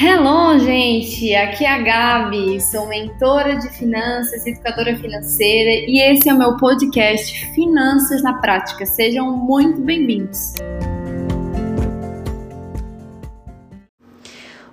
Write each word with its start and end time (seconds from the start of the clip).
Hello, 0.00 0.56
gente! 0.60 1.34
Aqui 1.34 1.64
é 1.64 1.72
a 1.72 1.78
Gabi, 1.78 2.60
sou 2.60 2.86
mentora 2.86 3.56
de 3.56 3.68
finanças, 3.70 4.46
educadora 4.46 4.96
financeira 4.96 5.90
e 5.90 5.98
esse 5.98 6.28
é 6.28 6.32
o 6.32 6.38
meu 6.38 6.56
podcast 6.56 7.52
Finanças 7.52 8.22
na 8.22 8.34
Prática. 8.34 8.86
Sejam 8.86 9.36
muito 9.36 9.80
bem-vindos! 9.80 10.54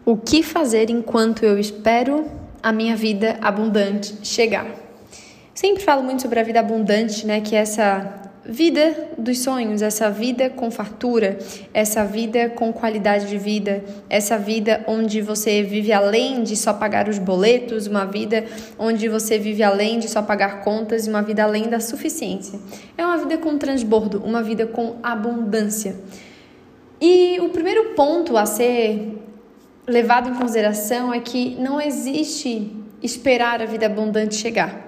O 0.06 0.16
que 0.16 0.44
fazer 0.44 0.92
enquanto 0.92 1.44
eu 1.44 1.57
espero 1.57 2.30
a 2.62 2.71
minha 2.71 2.96
vida 2.96 3.39
abundante 3.42 4.20
chegar? 4.21 4.68
Sempre 5.55 5.82
falo 5.82 6.04
muito 6.04 6.21
sobre 6.21 6.39
a 6.39 6.44
vida 6.44 6.60
abundante, 6.60 7.26
né? 7.26 7.42
Que 7.42 7.55
é 7.55 7.62
essa 7.62 8.25
vida 8.48 9.09
dos 9.18 9.39
sonhos, 9.39 9.82
essa 9.82 10.09
vida 10.09 10.50
com 10.50 10.70
fartura, 10.70 11.38
essa 11.73 12.05
vida 12.05 12.50
com 12.50 12.72
qualidade 12.72 13.27
de 13.27 13.38
vida, 13.38 13.84
essa 14.09 14.38
vida 14.38 14.84
onde 14.88 15.22
você 15.22 15.63
vive 15.63 15.91
além 15.91 16.44
de 16.44 16.55
só 16.55 16.73
pagar 16.73 17.09
os 17.09 17.17
boletos, 17.17 17.88
uma 17.88 18.05
vida 18.05 18.45
onde 18.77 19.09
você 19.09 19.39
vive 19.39 19.63
além 19.63 19.98
de 19.98 20.08
só 20.08 20.22
pagar 20.22 20.63
contas, 20.63 21.08
uma 21.08 21.22
vida 21.22 21.44
além 21.44 21.63
da 21.70 21.80
suficiência. 21.80 22.59
É 22.98 23.05
uma 23.05 23.17
vida 23.17 23.38
com 23.38 23.58
transbordo, 23.58 24.22
uma 24.23 24.44
vida 24.44 24.67
com 24.67 24.98
abundância. 25.02 25.95
E 27.02 27.39
o 27.39 27.50
primeiro 27.50 27.95
ponto 27.95 28.38
a 28.38 28.45
ser 28.45 29.22
levado 29.88 30.30
em 30.30 30.36
consideração 30.36 31.14
é 31.14 31.20
que 31.20 31.55
não 31.59 31.81
existe 31.81 32.72
esperar 33.02 33.62
a 33.62 33.66
vida 33.66 33.86
abundante 33.88 34.36
chegar. 34.36 34.84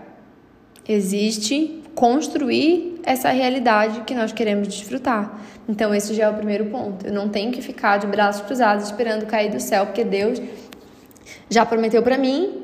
Existe 0.87 1.84
construir 1.97 2.99
essa 3.01 3.31
realidade 3.31 4.01
que 4.01 4.13
nós 4.13 4.31
queremos 4.31 4.67
desfrutar. 4.67 5.41
Então, 5.67 5.95
esse 5.95 6.13
já 6.13 6.25
é 6.25 6.29
o 6.29 6.33
primeiro 6.35 6.67
ponto. 6.67 7.07
Eu 7.07 7.11
não 7.11 7.27
tenho 7.27 7.51
que 7.51 7.59
ficar 7.59 7.97
de 7.97 8.05
braços 8.05 8.45
cruzados 8.45 8.85
esperando 8.85 9.25
cair 9.25 9.49
do 9.49 9.59
céu, 9.59 9.87
porque 9.87 10.04
Deus 10.04 10.39
já 11.49 11.65
prometeu 11.65 12.04
para 12.04 12.15
mim. 12.15 12.62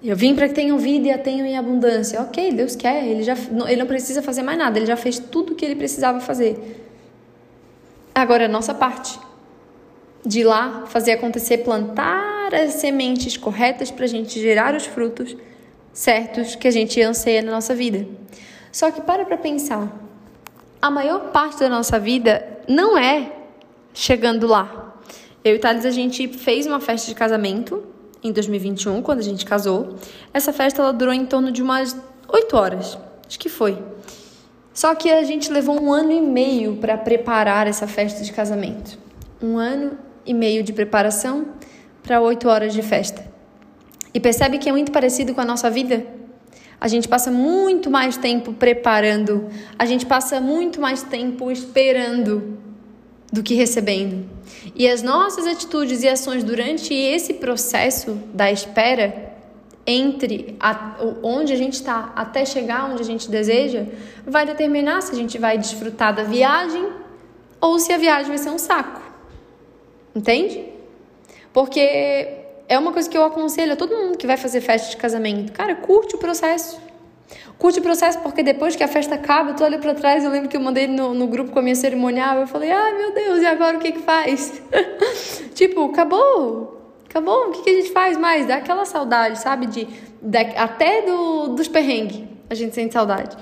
Eu 0.00 0.14
vim 0.14 0.36
para 0.36 0.46
que 0.46 0.54
tenham 0.54 0.78
vida 0.78 1.08
e 1.08 1.10
a 1.10 1.18
tenham 1.18 1.44
em 1.44 1.58
abundância. 1.58 2.22
Ok, 2.22 2.52
Deus 2.52 2.76
quer, 2.76 3.04
ele, 3.04 3.24
já, 3.24 3.34
ele 3.66 3.80
não 3.80 3.86
precisa 3.86 4.22
fazer 4.22 4.44
mais 4.44 4.56
nada, 4.56 4.78
ele 4.78 4.86
já 4.86 4.96
fez 4.96 5.18
tudo 5.18 5.54
o 5.54 5.56
que 5.56 5.64
ele 5.64 5.74
precisava 5.74 6.20
fazer. 6.20 6.86
Agora, 8.14 8.44
a 8.44 8.48
nossa 8.48 8.72
parte 8.72 9.18
de 10.24 10.44
lá 10.44 10.84
fazer 10.86 11.10
acontecer, 11.10 11.58
plantar 11.58 12.54
as 12.54 12.74
sementes 12.74 13.36
corretas 13.36 13.90
para 13.90 14.04
a 14.04 14.08
gente 14.08 14.40
gerar 14.40 14.72
os 14.76 14.86
frutos 14.86 15.36
certos 15.92 16.54
que 16.54 16.68
a 16.68 16.70
gente 16.70 17.02
anseia 17.02 17.42
na 17.42 17.50
nossa 17.50 17.74
vida. 17.74 18.06
Só 18.72 18.90
que 18.90 19.02
para 19.02 19.26
para 19.26 19.36
pensar. 19.36 19.86
A 20.80 20.90
maior 20.90 21.30
parte 21.30 21.60
da 21.60 21.68
nossa 21.68 22.00
vida 22.00 22.60
não 22.66 22.96
é 22.96 23.30
chegando 23.92 24.46
lá. 24.46 24.96
Eu 25.44 25.56
e 25.56 25.58
Thales, 25.58 25.84
a 25.84 25.90
gente 25.90 26.26
fez 26.26 26.66
uma 26.66 26.80
festa 26.80 27.08
de 27.08 27.14
casamento 27.14 27.84
em 28.22 28.32
2021, 28.32 29.02
quando 29.02 29.18
a 29.18 29.22
gente 29.22 29.44
casou. 29.44 29.96
Essa 30.32 30.52
festa 30.52 30.80
ela 30.80 30.92
durou 30.92 31.12
em 31.12 31.26
torno 31.26 31.52
de 31.52 31.62
umas 31.62 31.96
8 32.28 32.56
horas. 32.56 32.98
Acho 33.26 33.38
que 33.38 33.48
foi. 33.48 33.78
Só 34.72 34.94
que 34.94 35.10
a 35.10 35.22
gente 35.22 35.52
levou 35.52 35.80
um 35.80 35.92
ano 35.92 36.10
e 36.12 36.20
meio 36.20 36.76
para 36.76 36.96
preparar 36.96 37.66
essa 37.66 37.86
festa 37.86 38.24
de 38.24 38.32
casamento. 38.32 38.98
Um 39.42 39.58
ano 39.58 39.98
e 40.24 40.32
meio 40.32 40.62
de 40.62 40.72
preparação 40.72 41.48
para 42.02 42.20
8 42.20 42.48
horas 42.48 42.72
de 42.72 42.80
festa. 42.80 43.24
E 44.14 44.20
percebe 44.20 44.58
que 44.58 44.68
é 44.68 44.72
muito 44.72 44.92
parecido 44.92 45.34
com 45.34 45.40
a 45.40 45.44
nossa 45.44 45.68
vida? 45.68 46.21
A 46.82 46.88
gente 46.88 47.06
passa 47.06 47.30
muito 47.30 47.88
mais 47.88 48.16
tempo 48.16 48.52
preparando, 48.52 49.48
a 49.78 49.86
gente 49.86 50.04
passa 50.04 50.40
muito 50.40 50.80
mais 50.80 51.00
tempo 51.00 51.48
esperando 51.48 52.58
do 53.32 53.40
que 53.40 53.54
recebendo. 53.54 54.28
E 54.74 54.88
as 54.88 55.00
nossas 55.00 55.46
atitudes 55.46 56.02
e 56.02 56.08
ações 56.08 56.42
durante 56.42 56.92
esse 56.92 57.34
processo 57.34 58.18
da 58.34 58.50
espera, 58.50 59.32
entre 59.86 60.56
a, 60.58 60.96
onde 61.22 61.52
a 61.52 61.56
gente 61.56 61.74
está 61.74 62.12
até 62.16 62.44
chegar 62.44 62.90
onde 62.90 63.02
a 63.02 63.06
gente 63.06 63.30
deseja, 63.30 63.86
vai 64.26 64.44
determinar 64.44 65.02
se 65.02 65.12
a 65.12 65.16
gente 65.16 65.38
vai 65.38 65.56
desfrutar 65.56 66.12
da 66.12 66.24
viagem 66.24 66.84
ou 67.60 67.78
se 67.78 67.92
a 67.92 67.96
viagem 67.96 68.26
vai 68.26 68.38
ser 68.38 68.50
um 68.50 68.58
saco. 68.58 69.02
Entende? 70.16 70.64
Porque 71.52 72.41
é 72.72 72.78
uma 72.78 72.90
coisa 72.90 73.08
que 73.08 73.16
eu 73.16 73.24
aconselho 73.24 73.74
a 73.74 73.76
todo 73.76 73.94
mundo 73.94 74.16
que 74.16 74.26
vai 74.26 74.38
fazer 74.38 74.62
festa 74.62 74.90
de 74.90 74.96
casamento. 74.96 75.52
Cara, 75.52 75.74
curte 75.74 76.14
o 76.14 76.18
processo. 76.18 76.80
Curte 77.58 77.80
o 77.80 77.82
processo 77.82 78.18
porque 78.20 78.42
depois 78.42 78.74
que 78.74 78.82
a 78.82 78.88
festa 78.88 79.14
acaba, 79.14 79.52
tu 79.52 79.62
olha 79.62 79.78
para 79.78 79.94
trás, 79.94 80.24
eu 80.24 80.30
lembro 80.30 80.48
que 80.48 80.56
eu 80.56 80.60
mandei 80.60 80.86
no, 80.86 81.12
no 81.12 81.26
grupo 81.26 81.52
com 81.52 81.58
a 81.58 81.62
minha 81.62 81.74
cerimonial, 81.76 82.38
eu 82.38 82.46
falei, 82.46 82.70
ai 82.72 82.96
meu 82.96 83.14
Deus, 83.14 83.42
e 83.42 83.46
agora 83.46 83.76
o 83.76 83.80
que 83.80 83.92
que 83.92 84.00
faz? 84.00 84.62
tipo, 85.54 85.84
acabou, 85.84 86.80
acabou, 87.08 87.48
o 87.48 87.52
que, 87.52 87.62
que 87.62 87.70
a 87.70 87.74
gente 87.74 87.90
faz 87.92 88.16
mais? 88.16 88.46
Dá 88.46 88.56
aquela 88.56 88.84
saudade, 88.86 89.38
sabe? 89.38 89.66
De 89.66 89.86
até 90.56 91.02
do, 91.02 91.48
dos 91.48 91.68
perrengues 91.68 92.24
a 92.48 92.54
gente 92.54 92.74
sente 92.74 92.94
saudade. 92.94 93.36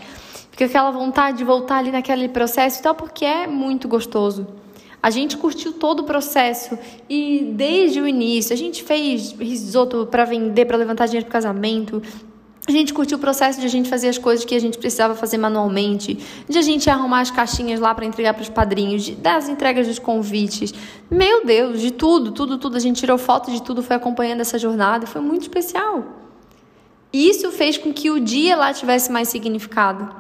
Fica 0.50 0.64
aquela 0.64 0.90
vontade 0.90 1.38
de 1.38 1.44
voltar 1.44 1.78
ali 1.78 1.90
naquele 1.90 2.28
processo 2.28 2.80
e 2.80 2.82
tal, 2.82 2.94
porque 2.94 3.24
é 3.24 3.46
muito 3.46 3.88
gostoso. 3.88 4.46
A 5.02 5.08
gente 5.08 5.36
curtiu 5.36 5.72
todo 5.72 6.00
o 6.00 6.04
processo 6.04 6.78
e 7.08 7.52
desde 7.54 8.00
o 8.00 8.06
início 8.06 8.52
a 8.52 8.56
gente 8.56 8.82
fez 8.82 9.32
risoto 9.32 10.06
para 10.06 10.24
vender, 10.24 10.66
para 10.66 10.76
levantar 10.76 11.06
dinheiro 11.06 11.26
para 11.26 11.32
casamento. 11.32 12.02
A 12.68 12.72
gente 12.72 12.92
curtiu 12.92 13.16
o 13.16 13.20
processo 13.20 13.58
de 13.58 13.66
a 13.66 13.68
gente 13.68 13.88
fazer 13.88 14.08
as 14.08 14.18
coisas 14.18 14.44
que 14.44 14.54
a 14.54 14.58
gente 14.60 14.76
precisava 14.76 15.14
fazer 15.14 15.38
manualmente, 15.38 16.18
de 16.46 16.58
a 16.58 16.62
gente 16.62 16.90
arrumar 16.90 17.20
as 17.20 17.30
caixinhas 17.30 17.80
lá 17.80 17.94
para 17.94 18.04
entregar 18.04 18.34
para 18.34 18.42
os 18.42 18.50
padrinhos, 18.50 19.02
de, 19.02 19.14
das 19.16 19.48
entregas 19.48 19.86
dos 19.86 19.98
convites. 19.98 20.74
Meu 21.10 21.46
Deus, 21.46 21.80
de 21.80 21.90
tudo, 21.90 22.30
tudo, 22.30 22.58
tudo. 22.58 22.76
A 22.76 22.80
gente 22.80 23.00
tirou 23.00 23.16
foto 23.16 23.50
de 23.50 23.62
tudo, 23.62 23.82
foi 23.82 23.96
acompanhando 23.96 24.40
essa 24.40 24.58
jornada 24.58 25.04
e 25.04 25.08
foi 25.08 25.22
muito 25.22 25.42
especial. 25.42 26.04
Isso 27.10 27.50
fez 27.50 27.78
com 27.78 27.92
que 27.92 28.10
o 28.10 28.20
dia 28.20 28.54
lá 28.54 28.72
tivesse 28.74 29.10
mais 29.10 29.28
significado. 29.28 30.14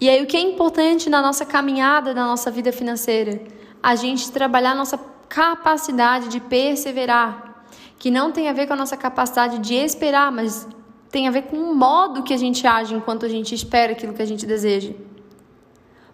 E 0.00 0.08
aí, 0.08 0.22
o 0.22 0.26
que 0.26 0.36
é 0.36 0.40
importante 0.40 1.10
na 1.10 1.20
nossa 1.20 1.44
caminhada, 1.44 2.14
na 2.14 2.26
nossa 2.26 2.50
vida 2.50 2.72
financeira? 2.72 3.57
A 3.82 3.94
gente 3.94 4.30
trabalhar 4.30 4.72
a 4.72 4.74
nossa 4.74 4.98
capacidade 5.28 6.28
de 6.28 6.40
perseverar, 6.40 7.64
que 7.98 8.10
não 8.10 8.32
tem 8.32 8.48
a 8.48 8.52
ver 8.52 8.66
com 8.66 8.72
a 8.72 8.76
nossa 8.76 8.96
capacidade 8.96 9.58
de 9.58 9.74
esperar, 9.74 10.32
mas 10.32 10.66
tem 11.10 11.26
a 11.26 11.30
ver 11.30 11.42
com 11.42 11.56
o 11.56 11.74
modo 11.74 12.22
que 12.22 12.34
a 12.34 12.36
gente 12.36 12.66
age 12.66 12.94
enquanto 12.94 13.24
a 13.24 13.28
gente 13.28 13.54
espera 13.54 13.92
aquilo 13.92 14.14
que 14.14 14.22
a 14.22 14.26
gente 14.26 14.46
deseja. 14.46 14.92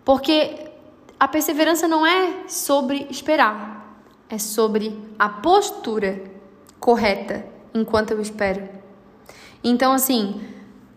Porque 0.04 0.70
a 1.18 1.26
perseverança 1.26 1.88
não 1.88 2.06
é 2.06 2.48
sobre 2.48 3.06
esperar, 3.10 3.98
é 4.28 4.38
sobre 4.38 4.98
a 5.18 5.28
postura 5.28 6.22
correta 6.78 7.46
enquanto 7.72 8.10
eu 8.10 8.20
espero. 8.20 8.68
Então, 9.62 9.92
assim, 9.92 10.40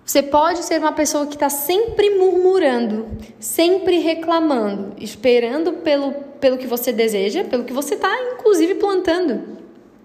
você 0.08 0.24
pode 0.24 0.64
ser 0.64 0.80
uma 0.80 0.94
pessoa 0.94 1.28
que 1.28 1.34
está 1.34 1.50
sempre 1.50 2.12
murmurando, 2.12 3.10
sempre 3.42 3.98
reclamando, 3.98 4.94
esperando 4.98 5.74
pelo, 5.74 6.14
pelo 6.40 6.58
que 6.58 6.66
você 6.66 6.94
deseja, 6.94 7.44
pelo 7.44 7.66
que 7.66 7.74
você 7.74 7.96
está, 7.96 8.10
inclusive, 8.32 8.76
plantando. 8.76 9.58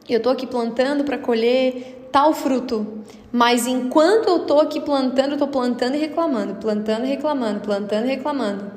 Eu 0.08 0.16
estou 0.16 0.32
aqui 0.32 0.44
plantando 0.44 1.04
para 1.04 1.18
colher 1.18 2.08
tal 2.10 2.34
fruto, 2.34 2.84
mas 3.30 3.68
enquanto 3.68 4.26
eu 4.26 4.38
estou 4.38 4.60
aqui 4.60 4.80
plantando, 4.80 5.34
estou 5.34 5.46
plantando 5.46 5.94
e 5.94 6.00
reclamando, 6.00 6.56
plantando 6.56 7.06
e 7.06 7.08
reclamando, 7.08 7.60
plantando 7.60 8.06
e 8.06 8.08
reclamando. 8.08 8.72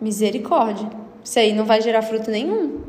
Misericórdia. 0.00 0.90
Isso 1.22 1.38
aí 1.38 1.52
não 1.52 1.64
vai 1.64 1.80
gerar 1.80 2.02
fruto 2.02 2.32
nenhum. 2.32 2.80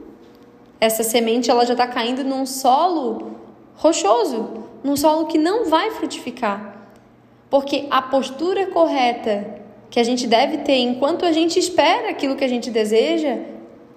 Essa 0.81 1.03
semente 1.03 1.51
ela 1.51 1.67
já 1.67 1.73
está 1.73 1.85
caindo 1.85 2.23
num 2.23 2.47
solo 2.47 3.37
rochoso, 3.75 4.65
num 4.83 4.97
solo 4.97 5.27
que 5.27 5.37
não 5.37 5.65
vai 5.69 5.91
frutificar. 5.91 6.72
Porque 7.53 7.85
a 7.91 8.01
postura 8.01 8.65
correta 8.65 9.45
que 9.91 9.99
a 9.99 10.03
gente 10.03 10.25
deve 10.25 10.57
ter 10.63 10.77
enquanto 10.77 11.23
a 11.23 11.31
gente 11.31 11.59
espera 11.59 12.09
aquilo 12.09 12.35
que 12.35 12.43
a 12.43 12.47
gente 12.47 12.71
deseja 12.71 13.37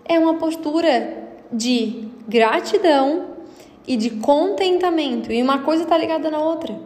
é 0.05 0.19
uma 0.19 0.35
postura 0.35 1.25
de 1.51 2.07
gratidão 2.29 3.29
e 3.89 3.97
de 3.97 4.11
contentamento. 4.11 5.33
E 5.33 5.43
uma 5.43 5.61
coisa 5.61 5.85
está 5.85 5.97
ligada 5.97 6.31
na 6.31 6.39
outra. 6.39 6.79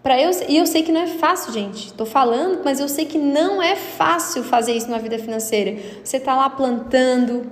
Para 0.00 0.16
eu, 0.20 0.30
e 0.48 0.58
eu 0.58 0.64
sei 0.64 0.84
que 0.84 0.92
não 0.92 1.00
é 1.00 1.08
fácil, 1.08 1.52
gente. 1.52 1.88
Estou 1.88 2.06
falando, 2.06 2.60
mas 2.64 2.78
eu 2.78 2.88
sei 2.88 3.04
que 3.04 3.18
não 3.18 3.60
é 3.60 3.74
fácil 3.74 4.44
fazer 4.44 4.74
isso 4.74 4.88
na 4.88 4.98
vida 4.98 5.18
financeira. 5.18 5.76
Você 6.04 6.18
está 6.18 6.36
lá 6.36 6.48
plantando, 6.48 7.50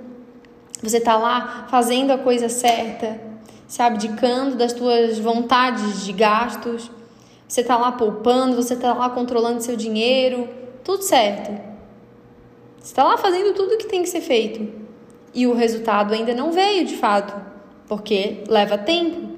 você 0.80 0.98
está 0.98 1.16
lá 1.16 1.66
fazendo 1.68 2.12
a 2.12 2.18
coisa 2.18 2.48
certa, 2.48 3.20
se 3.66 3.82
abdicando 3.82 4.54
das 4.54 4.72
tuas 4.72 5.18
vontades 5.18 6.04
de 6.04 6.12
gastos. 6.12 6.97
Você 7.48 7.62
está 7.62 7.78
lá 7.78 7.92
poupando, 7.92 8.54
você 8.54 8.74
está 8.74 8.92
lá 8.92 9.08
controlando 9.08 9.62
seu 9.62 9.74
dinheiro, 9.74 10.46
tudo 10.84 11.02
certo. 11.02 11.50
Você 12.78 12.92
está 12.92 13.02
lá 13.02 13.16
fazendo 13.16 13.54
tudo 13.54 13.74
o 13.74 13.78
que 13.78 13.86
tem 13.86 14.02
que 14.02 14.08
ser 14.08 14.20
feito. 14.20 14.70
E 15.32 15.46
o 15.46 15.54
resultado 15.54 16.12
ainda 16.12 16.34
não 16.34 16.52
veio 16.52 16.84
de 16.84 16.96
fato, 16.96 17.34
porque 17.86 18.44
leva 18.46 18.76
tempo. 18.76 19.28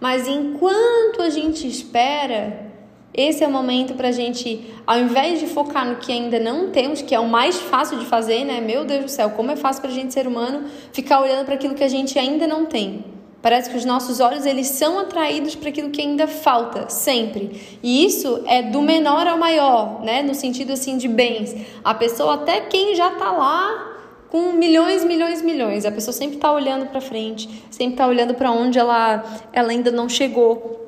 Mas 0.00 0.26
enquanto 0.26 1.20
a 1.20 1.28
gente 1.28 1.68
espera, 1.68 2.72
esse 3.12 3.44
é 3.44 3.46
o 3.46 3.50
momento 3.50 3.94
para 3.94 4.08
a 4.08 4.12
gente, 4.12 4.72
ao 4.86 4.98
invés 4.98 5.38
de 5.38 5.46
focar 5.46 5.86
no 5.86 5.96
que 5.96 6.10
ainda 6.10 6.38
não 6.38 6.70
temos, 6.70 7.02
que 7.02 7.14
é 7.14 7.20
o 7.20 7.28
mais 7.28 7.56
fácil 7.56 7.98
de 7.98 8.06
fazer, 8.06 8.44
né? 8.44 8.62
Meu 8.62 8.84
Deus 8.86 9.04
do 9.04 9.10
céu, 9.10 9.30
como 9.30 9.50
é 9.50 9.56
fácil 9.56 9.82
para 9.82 9.90
a 9.90 9.94
gente, 9.94 10.14
ser 10.14 10.26
humano, 10.26 10.68
ficar 10.92 11.20
olhando 11.20 11.44
para 11.44 11.54
aquilo 11.54 11.74
que 11.74 11.84
a 11.84 11.88
gente 11.88 12.18
ainda 12.18 12.46
não 12.46 12.64
tem. 12.64 13.17
Parece 13.40 13.70
que 13.70 13.76
os 13.76 13.84
nossos 13.84 14.18
olhos 14.18 14.44
eles 14.44 14.66
são 14.66 14.98
atraídos 14.98 15.54
para 15.54 15.68
aquilo 15.68 15.90
que 15.90 16.02
ainda 16.02 16.26
falta, 16.26 16.88
sempre. 16.88 17.78
E 17.82 18.04
isso 18.04 18.42
é 18.46 18.62
do 18.62 18.82
menor 18.82 19.28
ao 19.28 19.38
maior, 19.38 20.02
né? 20.02 20.22
No 20.22 20.34
sentido 20.34 20.72
assim 20.72 20.96
de 20.96 21.06
bens. 21.06 21.54
A 21.84 21.94
pessoa 21.94 22.34
até 22.34 22.60
quem 22.62 22.96
já 22.96 23.12
está 23.12 23.30
lá 23.30 23.96
com 24.28 24.52
milhões, 24.52 25.04
milhões, 25.04 25.40
milhões, 25.40 25.86
a 25.86 25.92
pessoa 25.92 26.12
sempre 26.12 26.36
está 26.36 26.52
olhando 26.52 26.86
para 26.86 27.00
frente, 27.00 27.48
sempre 27.70 27.94
está 27.94 28.06
olhando 28.06 28.34
para 28.34 28.50
onde 28.50 28.78
ela, 28.78 29.24
ela 29.52 29.70
ainda 29.70 29.90
não 29.90 30.08
chegou. 30.08 30.86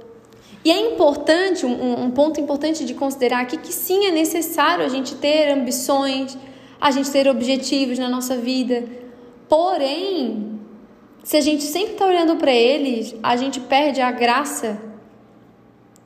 E 0.64 0.70
é 0.70 0.92
importante, 0.92 1.64
um, 1.64 2.04
um 2.04 2.10
ponto 2.10 2.40
importante 2.40 2.84
de 2.84 2.94
considerar 2.94 3.40
aqui 3.40 3.56
que 3.56 3.72
sim 3.72 4.06
é 4.06 4.10
necessário 4.10 4.84
a 4.84 4.88
gente 4.88 5.14
ter 5.14 5.52
ambições, 5.52 6.36
a 6.80 6.90
gente 6.90 7.10
ter 7.10 7.28
objetivos 7.28 7.98
na 7.98 8.08
nossa 8.08 8.36
vida. 8.36 8.84
Porém, 9.48 10.49
se 11.22 11.36
a 11.36 11.40
gente 11.40 11.62
sempre 11.62 11.92
está 11.92 12.06
olhando 12.06 12.36
para 12.36 12.52
eles, 12.52 13.14
a 13.22 13.36
gente 13.36 13.60
perde 13.60 14.00
a 14.00 14.10
graça 14.10 14.80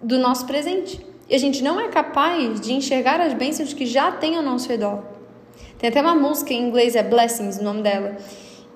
do 0.03 0.19
nosso 0.19 0.47
presente. 0.47 1.01
E 1.29 1.35
a 1.35 1.39
gente 1.39 1.63
não 1.63 1.81
é 1.81 1.89
capaz 1.89 2.61
de 2.61 2.73
enxergar 2.73 3.21
as 3.21 3.33
bênçãos 3.33 3.73
que 3.73 3.87
já 3.87 4.13
tem 4.13 4.37
ao 4.37 4.43
nosso 4.43 4.69
redor. 4.69 5.03
Tem 5.79 5.89
até 5.89 6.01
uma 6.01 6.15
música 6.15 6.53
em 6.53 6.69
inglês, 6.69 6.95
é 6.95 7.03
Blessings, 7.03 7.59
o 7.59 7.65
nome 7.65 7.83
dela. 7.83 8.17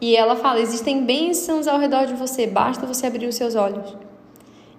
E 0.00 0.16
ela 0.16 0.36
fala: 0.36 0.60
existem 0.60 1.04
bênçãos 1.04 1.66
ao 1.66 1.78
redor 1.78 2.06
de 2.06 2.14
você, 2.14 2.46
basta 2.46 2.86
você 2.86 3.06
abrir 3.06 3.26
os 3.26 3.34
seus 3.34 3.54
olhos. 3.54 3.94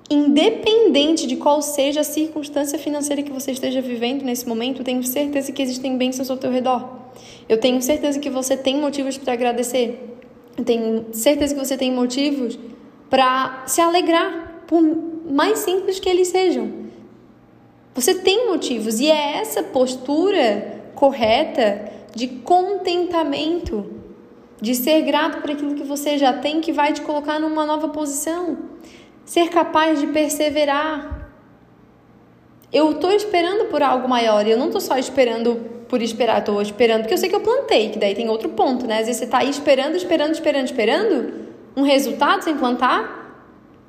Independente 0.09 1.27
de 1.27 1.35
qual 1.35 1.61
seja 1.61 2.01
a 2.01 2.03
circunstância 2.03 2.79
financeira 2.79 3.21
que 3.21 3.31
você 3.31 3.51
esteja 3.51 3.79
vivendo 3.79 4.23
nesse 4.23 4.47
momento, 4.47 4.83
tenho 4.83 5.03
certeza 5.03 5.51
que 5.51 5.61
existem 5.61 5.97
bênçãos 5.97 6.31
ao 6.31 6.37
teu 6.37 6.49
redor. 6.49 6.89
Eu 7.47 7.59
tenho 7.59 7.79
certeza 7.81 8.19
que 8.19 8.29
você 8.29 8.57
tem 8.57 8.77
motivos 8.77 9.19
para 9.19 9.33
agradecer. 9.33 10.08
Eu 10.59 10.65
tenho 10.65 11.05
certeza 11.13 11.55
que 11.55 11.65
você 11.65 11.77
tem 11.77 11.89
motivos 11.89 12.59
para 13.09 13.63
se 13.65 13.79
alegrar, 13.79 14.63
por 14.67 14.81
mais 15.25 15.59
simples 15.59 16.01
que 16.01 16.09
eles 16.09 16.27
sejam. 16.27 16.69
Você 17.95 18.15
tem 18.15 18.49
motivos 18.49 18.99
e 18.99 19.09
é 19.09 19.37
essa 19.37 19.63
postura 19.63 20.91
correta 20.95 21.89
de 22.13 22.27
contentamento, 22.27 23.89
de 24.61 24.75
ser 24.75 25.01
grato 25.03 25.39
por 25.39 25.49
aquilo 25.49 25.75
que 25.75 25.83
você 25.83 26.17
já 26.17 26.33
tem, 26.33 26.59
que 26.59 26.73
vai 26.73 26.91
te 26.91 26.99
colocar 27.03 27.39
numa 27.39 27.65
nova 27.65 27.87
posição. 27.87 28.57
Ser 29.23 29.47
capaz 29.47 30.01
de 30.01 30.07
perseverar. 30.07 31.31
Eu 32.69 32.91
estou 32.91 33.13
esperando 33.13 33.69
por 33.69 33.81
algo 33.81 34.09
maior 34.09 34.45
eu 34.45 34.57
não 34.57 34.65
estou 34.65 34.81
só 34.81 34.97
esperando 34.97 35.78
por 35.89 36.01
esperar, 36.03 36.39
estou 36.39 36.61
esperando, 36.61 37.01
porque 37.01 37.15
eu 37.15 37.17
sei 37.17 37.27
que 37.27 37.35
eu 37.35 37.41
plantei, 37.41 37.89
que 37.89 37.97
daí 37.97 38.13
tem 38.13 38.29
outro 38.29 38.49
ponto, 38.49 38.85
né? 38.85 38.99
Às 38.99 39.07
vezes 39.07 39.17
você 39.17 39.25
está 39.25 39.39
aí 39.39 39.49
esperando, 39.49 39.95
esperando, 39.95 40.31
esperando, 40.31 40.65
esperando 40.65 41.33
um 41.75 41.81
resultado 41.81 42.43
sem 42.43 42.55
plantar 42.55 43.17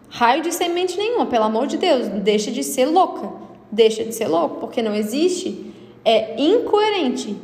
raio 0.09 0.43
de 0.43 0.53
semente 0.53 0.97
nenhuma, 0.97 1.27
pelo 1.27 1.45
amor 1.45 1.67
de 1.67 1.77
Deus, 1.77 2.09
deixa 2.09 2.51
de 2.51 2.65
ser 2.65 2.87
louca, 2.87 3.31
deixa 3.71 4.03
de 4.03 4.13
ser 4.13 4.27
louco, 4.27 4.57
porque 4.57 4.83
não 4.83 4.95
existe, 4.95 5.73
é 6.05 6.41
incoerente, 6.41 7.37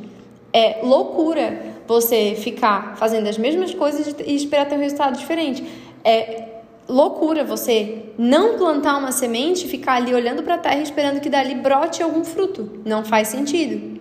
é 0.52 0.80
loucura 0.82 1.76
você 1.86 2.34
ficar 2.34 2.96
fazendo 2.96 3.28
as 3.28 3.38
mesmas 3.38 3.72
coisas 3.74 4.16
e 4.24 4.34
esperar 4.34 4.66
ter 4.66 4.74
um 4.74 4.80
resultado 4.80 5.16
diferente. 5.16 5.62
É 6.02 6.44
loucura 6.88 7.44
você 7.44 8.06
não 8.16 8.56
plantar 8.56 8.96
uma 8.96 9.12
semente 9.12 9.66
e 9.66 9.68
ficar 9.68 9.94
ali 9.94 10.14
olhando 10.14 10.42
para 10.42 10.54
a 10.54 10.58
terra 10.58 10.80
esperando 10.80 11.20
que 11.20 11.28
dali 11.28 11.54
brote 11.54 12.02
algum 12.02 12.24
fruto. 12.24 12.80
Não 12.84 13.04
faz 13.04 13.28
sentido. 13.28 13.95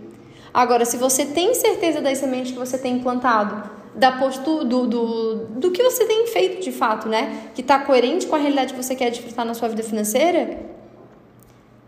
Agora, 0.55 0.85
se 0.85 0.95
você 0.95 1.25
tem 1.25 1.53
certeza 1.53 1.99
das 1.99 2.17
sementes 2.17 2.53
que 2.53 2.57
você 2.57 2.77
tem 2.77 2.97
plantado, 2.99 3.69
da 3.93 4.13
postura, 4.13 4.63
do, 4.63 4.87
do, 4.87 5.35
do 5.47 5.69
que 5.69 5.83
você 5.83 6.05
tem 6.05 6.27
feito 6.27 6.63
de 6.63 6.71
fato, 6.71 7.09
né? 7.09 7.49
Que 7.53 7.59
está 7.59 7.77
coerente 7.77 8.25
com 8.25 8.37
a 8.37 8.39
realidade 8.39 8.73
que 8.73 8.81
você 8.81 8.95
quer 8.95 9.09
desfrutar 9.09 9.45
na 9.45 9.53
sua 9.53 9.67
vida 9.67 9.83
financeira, 9.83 10.57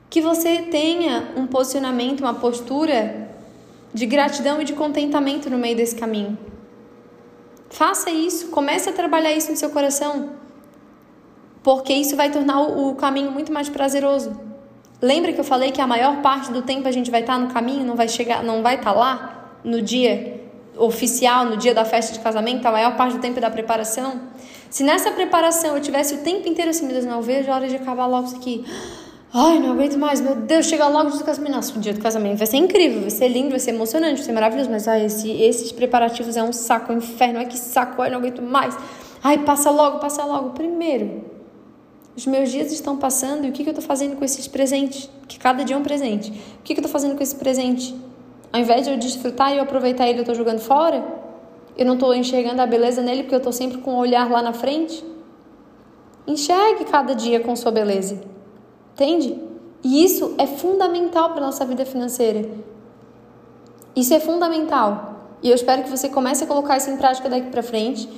que 0.09 0.19
você 0.19 0.63
tenha 0.63 1.31
um 1.37 1.47
posicionamento, 1.47 2.19
uma 2.19 2.33
postura 2.33 3.29
de 3.93 4.05
gratidão 4.05 4.61
e 4.61 4.65
de 4.65 4.73
contentamento 4.73 5.49
no 5.49 5.57
meio 5.57 5.77
desse 5.77 5.95
caminho. 5.95 6.37
Faça 7.69 8.11
isso, 8.11 8.49
comece 8.49 8.89
a 8.89 8.91
trabalhar 8.91 9.31
isso 9.31 9.49
no 9.49 9.55
seu 9.55 9.69
coração, 9.69 10.31
porque 11.63 11.93
isso 11.93 12.17
vai 12.17 12.29
tornar 12.29 12.59
o 12.63 12.95
caminho 12.95 13.31
muito 13.31 13.53
mais 13.53 13.69
prazeroso. 13.69 14.46
Lembra 15.01 15.31
que 15.31 15.39
eu 15.39 15.43
falei 15.43 15.71
que 15.71 15.79
a 15.79 15.87
maior 15.87 16.21
parte 16.21 16.51
do 16.51 16.61
tempo 16.61 16.87
a 16.87 16.91
gente 16.91 17.11
vai 17.11 17.21
estar 17.21 17.37
no 17.37 17.47
caminho, 17.47 17.85
não 17.85 17.95
vai 17.95 18.07
chegar, 18.07 18.43
não 18.43 18.63
vai 18.63 18.75
estar 18.75 18.93
lá 18.93 19.59
no 19.63 19.81
dia 19.81 20.41
oficial, 20.75 21.45
no 21.45 21.57
dia 21.57 21.73
da 21.73 21.85
festa 21.85 22.13
de 22.13 22.19
casamento, 22.19 22.65
a 22.65 22.71
maior 22.71 22.95
parte 22.95 23.15
do 23.15 23.19
tempo 23.19 23.37
é 23.37 23.41
da 23.41 23.49
preparação? 23.49 24.21
Se 24.69 24.83
nessa 24.83 25.11
preparação 25.11 25.75
eu 25.75 25.81
tivesse 25.81 26.15
o 26.15 26.17
tempo 26.19 26.47
inteiro 26.47 26.71
assim, 26.71 26.85
meu 26.85 26.93
Deus, 26.93 27.05
não, 27.05 27.21
vejo 27.21 27.51
a 27.51 27.55
hora 27.55 27.67
de 27.67 27.75
acabar 27.75 28.05
logo 28.05 28.27
isso 28.27 28.35
aqui. 28.35 28.65
Ai, 29.33 29.59
não 29.59 29.71
aguento 29.73 29.97
mais, 29.97 30.21
meu 30.21 30.35
Deus, 30.35 30.65
chega 30.65 30.87
logo 30.87 31.11
do 31.11 31.23
casamento. 31.23 31.51
Nossa, 31.53 31.77
o 31.77 31.79
dia 31.79 31.93
do 31.93 31.99
casamento 31.99 32.37
vai 32.37 32.47
ser 32.47 32.57
incrível, 32.57 33.01
vai 33.01 33.09
ser 33.09 33.27
lindo, 33.27 33.49
vai 33.49 33.59
ser 33.59 33.71
emocionante, 33.71 34.15
vai 34.15 34.23
ser 34.23 34.31
maravilhoso, 34.31 34.69
mas 34.69 34.87
ai, 34.87 35.05
esse, 35.05 35.29
esses 35.29 35.71
preparativos 35.71 36.35
é 36.37 36.43
um 36.43 36.53
saco, 36.53 36.91
é 36.91 36.95
um 36.95 36.97
inferno, 36.97 37.39
ai 37.39 37.45
que 37.45 37.57
saco, 37.57 38.01
ai, 38.01 38.09
não 38.09 38.17
aguento 38.17 38.41
mais. 38.41 38.75
Ai, 39.23 39.39
passa 39.39 39.69
logo, 39.69 39.99
passa 39.99 40.23
logo. 40.23 40.51
Primeiro, 40.51 41.36
os 42.17 42.25
meus 42.25 42.49
dias 42.51 42.71
estão 42.71 42.97
passando 42.97 43.45
e 43.45 43.49
o 43.49 43.53
que, 43.53 43.63
que 43.63 43.69
eu 43.69 43.73
estou 43.73 43.85
fazendo 43.85 44.15
com 44.15 44.25
esses 44.25 44.47
presentes? 44.47 45.07
Que 45.27 45.37
cada 45.37 45.63
dia 45.63 45.75
é 45.75 45.79
um 45.79 45.83
presente. 45.83 46.31
O 46.31 46.63
que, 46.63 46.73
que 46.73 46.79
eu 46.79 46.83
estou 46.83 46.91
fazendo 46.91 47.15
com 47.15 47.21
esse 47.21 47.35
presente? 47.35 47.95
Ao 48.51 48.59
invés 48.59 48.85
de 48.85 48.91
eu 48.91 48.97
desfrutar 48.97 49.53
e 49.53 49.57
eu 49.57 49.61
aproveitar 49.61 50.07
ele, 50.07 50.17
eu 50.17 50.23
estou 50.23 50.33
jogando 50.33 50.57
fora? 50.57 51.05
Eu 51.77 51.85
não 51.85 51.93
estou 51.93 52.15
enxergando 52.15 52.59
a 52.59 52.65
beleza 52.65 53.03
nele 53.03 53.21
porque 53.21 53.35
eu 53.35 53.37
estou 53.37 53.53
sempre 53.53 53.77
com 53.77 53.91
o 53.91 53.97
olhar 53.97 54.31
lá 54.31 54.41
na 54.41 54.51
frente? 54.51 55.05
Enxergue 56.25 56.85
cada 56.85 57.13
dia 57.13 57.39
com 57.39 57.55
sua 57.55 57.71
beleza. 57.71 58.19
Entende? 58.93 59.39
E 59.83 60.03
isso 60.03 60.33
é 60.39 60.47
fundamental 60.47 61.33
para 61.33 61.43
a 61.43 61.45
nossa 61.45 61.63
vida 61.65 61.85
financeira. 61.85 62.49
Isso 63.95 64.11
é 64.11 64.19
fundamental. 64.19 65.37
E 65.43 65.49
eu 65.49 65.55
espero 65.55 65.83
que 65.83 65.89
você 65.91 66.09
comece 66.09 66.43
a 66.43 66.47
colocar 66.47 66.77
isso 66.77 66.89
em 66.89 66.97
prática 66.97 67.29
daqui 67.29 67.51
para 67.51 67.61
frente 67.61 68.09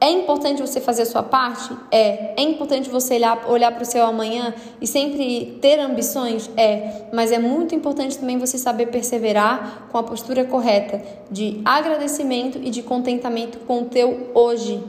é 0.00 0.10
importante 0.10 0.60
você 0.60 0.80
fazer 0.80 1.02
a 1.02 1.06
sua 1.06 1.22
parte? 1.22 1.74
É. 1.90 2.34
É 2.36 2.42
importante 2.42 2.90
você 2.90 3.14
olhar, 3.14 3.48
olhar 3.48 3.72
para 3.72 3.82
o 3.82 3.86
seu 3.86 4.04
amanhã 4.04 4.54
e 4.80 4.86
sempre 4.86 5.58
ter 5.62 5.78
ambições? 5.78 6.50
É. 6.56 7.06
Mas 7.12 7.32
é 7.32 7.38
muito 7.38 7.74
importante 7.74 8.18
também 8.18 8.38
você 8.38 8.58
saber 8.58 8.86
perseverar 8.86 9.88
com 9.90 9.96
a 9.96 10.02
postura 10.02 10.44
correta 10.44 11.02
de 11.30 11.60
agradecimento 11.64 12.58
e 12.62 12.70
de 12.70 12.82
contentamento 12.82 13.58
com 13.60 13.82
o 13.82 13.84
teu 13.86 14.30
hoje. 14.34 14.82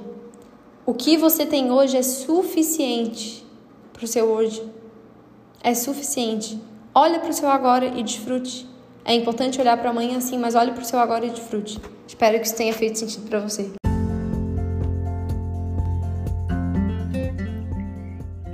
O 0.85 0.93
que 0.93 1.17
você 1.17 1.45
tem 1.45 1.71
hoje 1.71 1.97
é 1.97 2.03
suficiente 2.03 3.45
para 3.93 4.03
o 4.03 4.07
seu 4.07 4.25
hoje. 4.25 4.61
É 5.63 5.73
suficiente. 5.73 6.59
Olha 6.93 7.19
para 7.19 7.29
o 7.29 7.33
seu 7.33 7.49
agora 7.49 7.85
e 7.85 8.03
desfrute. 8.03 8.67
É 9.03 9.13
importante 9.13 9.61
olhar 9.61 9.77
para 9.77 9.91
amanhã 9.91 10.19
sim, 10.19 10.37
mas 10.37 10.55
olhe 10.55 10.71
para 10.71 10.81
o 10.81 10.85
seu 10.85 10.99
agora 10.99 11.25
e 11.25 11.29
desfrute. 11.29 11.79
Espero 12.07 12.39
que 12.39 12.45
isso 12.45 12.55
tenha 12.55 12.73
feito 12.73 12.99
sentido 12.99 13.27
para 13.29 13.39
você. 13.39 13.84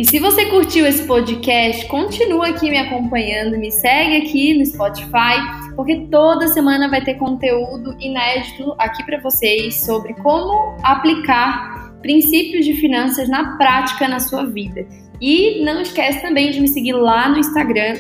E 0.02 0.06
se 0.06 0.18
você 0.18 0.48
curtiu 0.48 0.88
esse 0.88 1.06
podcast, 1.06 1.88
continua 1.88 2.48
aqui 2.48 2.72
me 2.72 2.78
acompanhando, 2.80 3.56
me 3.60 3.72
segue 3.72 4.18
aqui 4.18 4.52
no 4.56 4.66
Spotify, 4.66 5.38
porque 5.76 6.08
toda 6.10 6.48
semana 6.48 6.90
vai 6.90 7.04
ter 7.04 7.20
conteúdo 7.20 7.96
inédito 8.00 8.74
aqui 8.80 9.06
para 9.06 9.20
vocês 9.20 9.86
sobre 9.86 10.16
como 10.16 10.76
aplicar 10.82 11.94
princípios 12.02 12.66
de 12.66 12.74
finanças 12.74 13.30
na 13.30 13.58
prática 13.58 14.08
na 14.08 14.20
sua 14.20 14.44
vida. 14.44 14.88
E 15.22 15.64
não 15.64 15.80
esquece 15.80 16.20
também 16.20 16.50
de 16.50 16.60
me 16.60 16.68
seguir 16.68 16.94
lá 16.94 17.30
no 17.30 17.38
Instagram, 17.38 17.94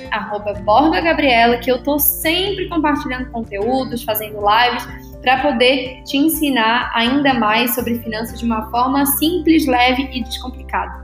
@borgagabriela, 0.65 1.58
que 1.58 1.72
eu 1.72 1.84
tô 1.84 2.00
sempre 2.00 2.67
compartilhando 2.67 3.29
conteúdos, 3.29 4.01
fazendo 4.01 4.39
lives 4.39 4.88
para 5.22 5.43
poder 5.43 6.01
te 6.03 6.17
ensinar 6.17 6.91
ainda 6.96 7.31
mais 7.36 7.75
sobre 7.75 8.00
finanças 8.00 8.39
de 8.39 8.46
uma 8.48 8.72
forma 8.72 9.05
simples, 9.05 9.67
leve 9.67 10.10
e 10.12 10.24
descomplicada. 10.24 11.00